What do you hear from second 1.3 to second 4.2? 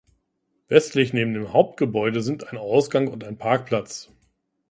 dem Hauptgebäude sind ein Ausgang und ein Parkplatz.